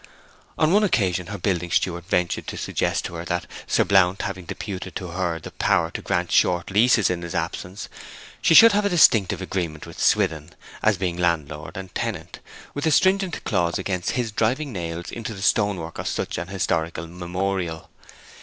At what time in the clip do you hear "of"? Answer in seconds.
15.99-16.07